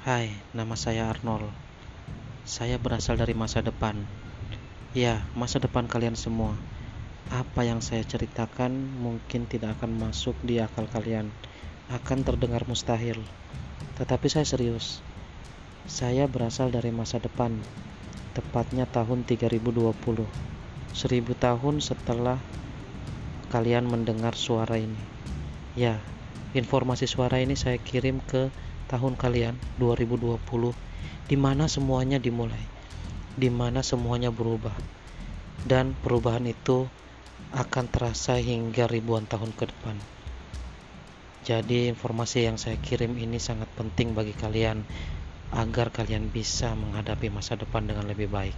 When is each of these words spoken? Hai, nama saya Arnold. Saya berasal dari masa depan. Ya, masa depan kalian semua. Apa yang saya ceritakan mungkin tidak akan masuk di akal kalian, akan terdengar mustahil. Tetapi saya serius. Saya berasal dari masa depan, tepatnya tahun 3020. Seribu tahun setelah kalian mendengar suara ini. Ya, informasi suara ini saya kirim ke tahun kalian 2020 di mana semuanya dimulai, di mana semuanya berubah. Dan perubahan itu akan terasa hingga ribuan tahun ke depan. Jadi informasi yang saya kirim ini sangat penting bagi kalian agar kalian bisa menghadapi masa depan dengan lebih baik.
Hai, 0.00 0.32
nama 0.56 0.80
saya 0.80 1.12
Arnold. 1.12 1.44
Saya 2.48 2.80
berasal 2.80 3.20
dari 3.20 3.36
masa 3.36 3.60
depan. 3.60 4.00
Ya, 4.96 5.20
masa 5.36 5.60
depan 5.60 5.92
kalian 5.92 6.16
semua. 6.16 6.56
Apa 7.28 7.68
yang 7.68 7.84
saya 7.84 8.00
ceritakan 8.08 8.72
mungkin 8.96 9.44
tidak 9.44 9.76
akan 9.76 10.00
masuk 10.00 10.32
di 10.40 10.56
akal 10.56 10.88
kalian, 10.88 11.28
akan 11.92 12.24
terdengar 12.24 12.64
mustahil. 12.64 13.20
Tetapi 14.00 14.24
saya 14.32 14.48
serius. 14.48 15.04
Saya 15.84 16.24
berasal 16.24 16.72
dari 16.72 16.88
masa 16.96 17.20
depan, 17.20 17.60
tepatnya 18.32 18.88
tahun 18.88 19.28
3020. 19.28 19.92
Seribu 20.96 21.36
tahun 21.36 21.84
setelah 21.84 22.40
kalian 23.52 23.84
mendengar 23.84 24.32
suara 24.32 24.80
ini. 24.80 24.96
Ya, 25.76 26.00
informasi 26.56 27.04
suara 27.04 27.36
ini 27.44 27.52
saya 27.52 27.76
kirim 27.76 28.24
ke 28.24 28.48
tahun 28.90 29.14
kalian 29.14 29.54
2020 29.78 30.34
di 31.30 31.36
mana 31.38 31.70
semuanya 31.70 32.18
dimulai, 32.18 32.58
di 33.38 33.46
mana 33.46 33.86
semuanya 33.86 34.34
berubah. 34.34 34.74
Dan 35.62 35.94
perubahan 35.94 36.42
itu 36.50 36.90
akan 37.54 37.86
terasa 37.86 38.42
hingga 38.42 38.90
ribuan 38.90 39.30
tahun 39.30 39.54
ke 39.54 39.70
depan. 39.70 39.94
Jadi 41.46 41.86
informasi 41.86 42.50
yang 42.50 42.58
saya 42.58 42.74
kirim 42.82 43.14
ini 43.14 43.38
sangat 43.38 43.70
penting 43.78 44.12
bagi 44.12 44.34
kalian 44.34 44.82
agar 45.54 45.94
kalian 45.94 46.30
bisa 46.30 46.74
menghadapi 46.74 47.30
masa 47.30 47.54
depan 47.54 47.86
dengan 47.86 48.10
lebih 48.10 48.26
baik. 48.26 48.54